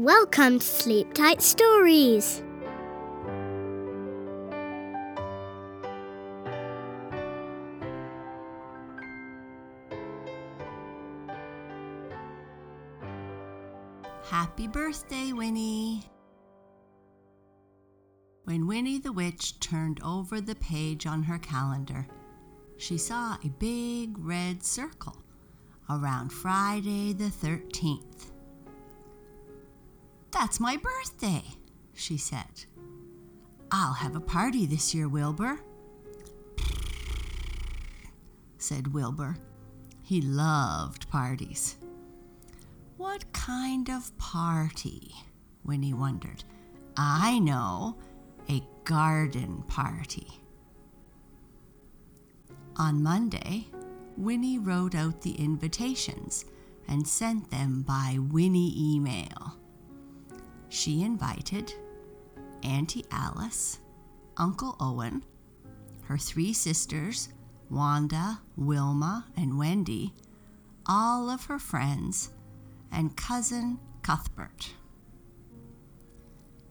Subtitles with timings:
[0.00, 2.42] Welcome to Sleep Tight Stories.
[14.24, 16.06] Happy birthday, Winnie!
[18.44, 22.06] When Winnie the Witch turned over the page on her calendar,
[22.78, 25.22] she saw a big red circle
[25.90, 28.29] around Friday the 13th.
[30.30, 31.42] That's my birthday,
[31.94, 32.64] she said.
[33.70, 35.60] I'll have a party this year, Wilbur,
[38.58, 39.36] said Wilbur.
[40.02, 41.76] He loved parties.
[42.96, 45.14] What kind of party?
[45.64, 46.44] Winnie wondered.
[46.96, 47.96] I know,
[48.48, 50.26] a garden party.
[52.76, 53.68] On Monday,
[54.16, 56.44] Winnie wrote out the invitations
[56.88, 59.59] and sent them by Winnie email.
[60.70, 61.74] She invited
[62.62, 63.80] Auntie Alice,
[64.36, 65.24] Uncle Owen,
[66.04, 67.28] her three sisters,
[67.68, 70.14] Wanda, Wilma, and Wendy,
[70.86, 72.30] all of her friends,
[72.92, 74.72] and cousin Cuthbert.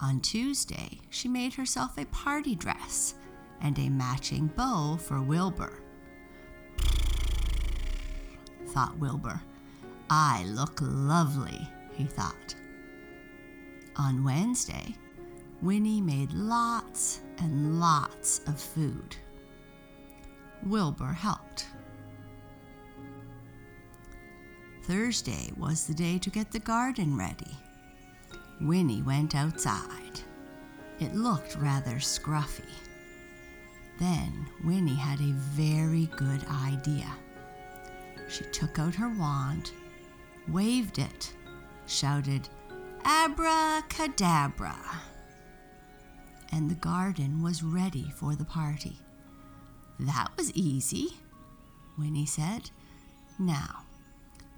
[0.00, 3.14] On Tuesday, she made herself a party dress
[3.60, 5.82] and a matching bow for Wilbur.
[8.68, 9.40] Thought Wilbur.
[10.08, 12.54] I look lovely, he thought.
[13.96, 14.94] On Wednesday,
[15.60, 19.16] Winnie made lots and lots of food.
[20.64, 21.66] Wilbur helped.
[24.84, 27.56] Thursday was the day to get the garden ready.
[28.60, 30.20] Winnie went outside.
[30.98, 32.70] It looked rather scruffy.
[33.98, 37.08] Then Winnie had a very good idea.
[38.28, 39.72] She took out her wand,
[40.48, 41.32] waved it,
[41.86, 42.48] shouted,
[43.04, 44.76] Abracadabra!
[46.50, 48.98] And the garden was ready for the party.
[49.98, 51.18] That was easy,
[51.98, 52.70] Winnie said.
[53.38, 53.84] Now,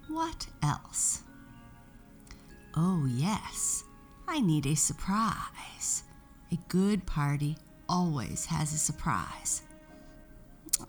[0.09, 1.23] what else?
[2.77, 3.85] Oh, yes,
[4.27, 6.03] I need a surprise.
[6.51, 7.57] A good party
[7.89, 9.63] always has a surprise.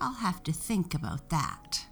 [0.02, 1.86] I'll have to think about that.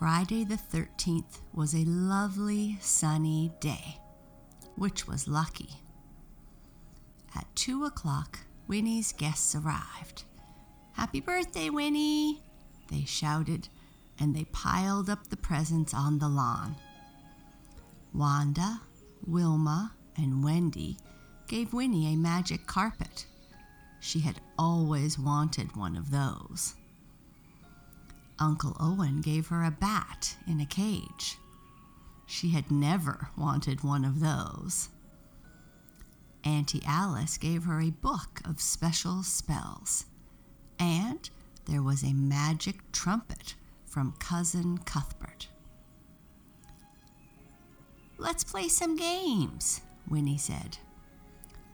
[0.00, 3.98] Friday the 13th was a lovely sunny day,
[4.76, 5.68] which was lucky.
[7.36, 10.24] At two o'clock, Winnie's guests arrived.
[10.92, 12.42] Happy birthday, Winnie!
[12.90, 13.68] They shouted
[14.18, 16.76] and they piled up the presents on the lawn.
[18.14, 18.80] Wanda,
[19.26, 20.96] Wilma, and Wendy
[21.46, 23.26] gave Winnie a magic carpet.
[24.00, 26.74] She had always wanted one of those.
[28.40, 31.36] Uncle Owen gave her a bat in a cage.
[32.26, 34.88] She had never wanted one of those.
[36.42, 40.06] Auntie Alice gave her a book of special spells.
[40.78, 41.28] And
[41.66, 45.48] there was a magic trumpet from Cousin Cuthbert.
[48.16, 50.78] Let's play some games, Winnie said.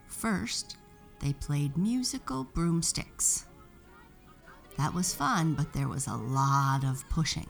[0.08, 0.76] First,
[1.20, 3.44] they played musical broomsticks.
[4.76, 7.48] That was fun, but there was a lot of pushing.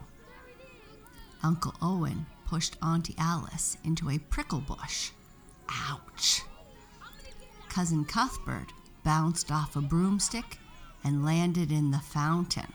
[1.42, 5.10] Uncle Owen pushed Auntie Alice into a prickle bush.
[5.68, 6.42] Ouch!
[7.68, 8.72] Cousin Cuthbert
[9.04, 10.58] bounced off a broomstick
[11.04, 12.72] and landed in the fountain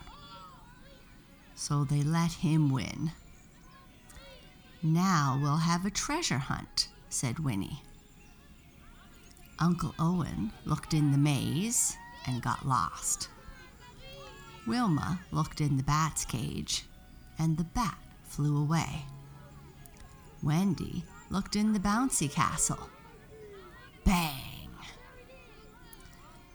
[1.62, 3.12] so they let him win.
[4.82, 7.84] Now we'll have a treasure hunt, said Winnie.
[9.60, 11.96] Uncle Owen looked in the maze
[12.26, 13.30] and got lost.
[14.68, 16.86] Wilma looked in the bat's cage,
[17.40, 19.06] and the bat flew away.
[20.44, 22.90] Wendy looked in the bouncy castle.
[24.04, 24.70] Bang!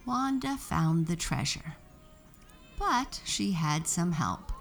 [0.04, 1.74] Wanda found the treasure,
[2.78, 4.52] but she had some help.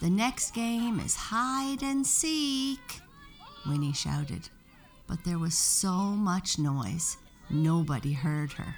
[0.00, 3.00] The next game is hide and seek,
[3.68, 4.48] Winnie shouted.
[5.06, 7.16] But there was so much noise,
[7.50, 8.76] nobody heard her.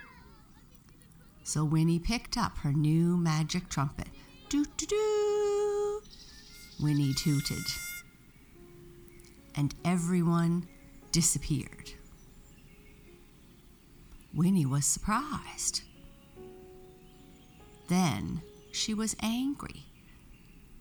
[1.44, 4.08] So Winnie picked up her new magic trumpet.
[4.48, 6.02] Doo doo doo!
[6.80, 7.64] Winnie tooted.
[9.54, 10.66] And everyone
[11.10, 11.90] disappeared.
[14.34, 15.82] Winnie was surprised.
[17.88, 18.40] Then
[18.72, 19.84] she was angry.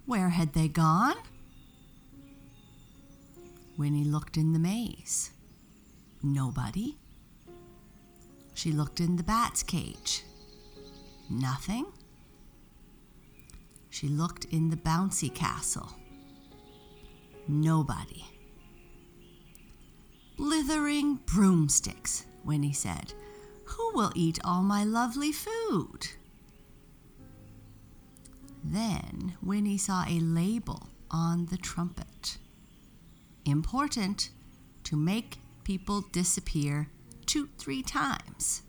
[0.05, 1.17] Where had they gone?
[3.77, 5.31] Winnie looked in the maze.
[6.23, 6.97] Nobody.
[8.53, 10.23] She looked in the bat's cage.
[11.31, 11.85] Nothing.
[13.89, 15.93] She looked in the bouncy castle.
[17.47, 18.25] Nobody.
[20.35, 23.13] Blithering broomsticks, Winnie said.
[23.63, 26.07] Who will eat all my lovely food?
[28.63, 32.37] Then Winnie saw a label on the trumpet.
[33.45, 34.31] Important
[34.83, 36.89] to make people disappear
[37.25, 38.63] two, three times.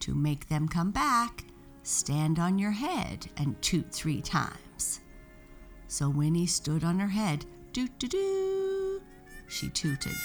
[0.00, 1.44] To make them come back,
[1.84, 5.00] stand on your head and toot three times.
[5.86, 9.02] So Winnie stood on her head, doo doo doo,
[9.48, 10.16] she tooted.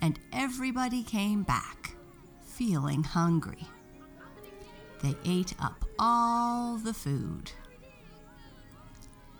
[0.00, 1.94] And everybody came back,
[2.40, 3.66] feeling hungry.
[5.02, 7.52] They ate up all the food.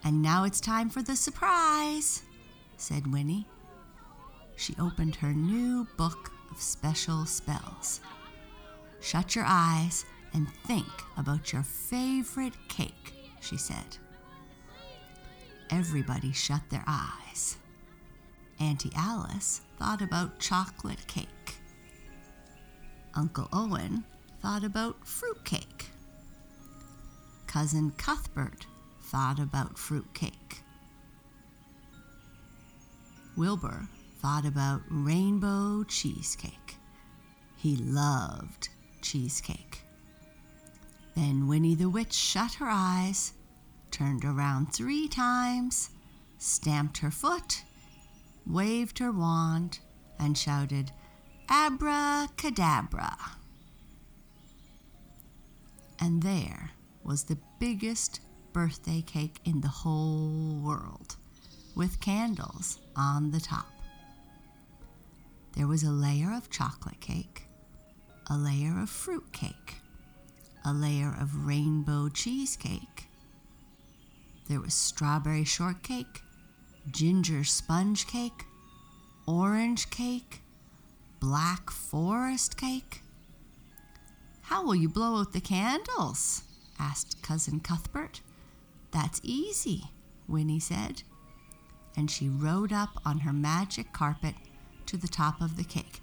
[0.02, 2.22] And now it's time for the surprise,
[2.78, 3.46] said Winnie.
[4.56, 8.00] She opened her new book of special spells.
[9.00, 10.86] Shut your eyes and think
[11.16, 13.96] about your favorite cake, she said.
[15.70, 17.56] Everybody shut their eyes.
[18.58, 21.56] Auntie Alice thought about chocolate cake.
[23.14, 24.04] Uncle Owen
[24.42, 25.86] thought about fruit cake.
[27.46, 28.66] Cousin Cuthbert
[29.02, 30.62] thought about fruit cake.
[33.36, 33.88] Wilbur
[34.20, 36.76] thought about rainbow cheesecake.
[37.56, 38.68] He loved
[39.02, 39.82] cheesecake.
[41.14, 43.32] Then Winnie the Witch shut her eyes,
[43.90, 45.90] turned around three times,
[46.38, 47.62] stamped her foot,
[48.46, 49.80] waved her wand,
[50.18, 50.92] and shouted,
[51.48, 53.16] Abracadabra.
[55.98, 56.70] And there
[57.02, 58.20] was the biggest
[58.52, 61.16] birthday cake in the whole world,
[61.74, 63.66] with candles on the top.
[65.56, 67.46] There was a layer of chocolate cake,
[68.28, 69.79] a layer of fruit cake,
[70.64, 73.08] a layer of rainbow cheesecake.
[74.48, 76.22] There was strawberry shortcake,
[76.90, 78.44] ginger sponge cake,
[79.26, 80.42] orange cake,
[81.20, 83.02] black forest cake.
[84.42, 86.42] How will you blow out the candles?
[86.78, 88.20] asked Cousin Cuthbert.
[88.90, 89.84] That's easy,
[90.26, 91.02] Winnie said.
[91.96, 94.34] And she rode up on her magic carpet
[94.86, 96.02] to the top of the cake.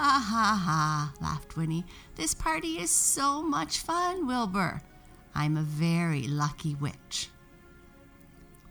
[0.00, 1.84] Ha ha, ha, laughed Winnie.
[2.14, 4.80] This party is so much fun, Wilbur.
[5.34, 7.28] I'm a very lucky witch.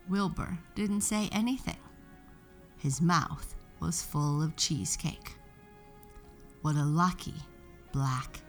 [0.08, 1.78] Wilbur didn't say anything.
[2.78, 5.36] His mouth was full of cheesecake.
[6.62, 7.34] What a lucky
[7.92, 8.40] black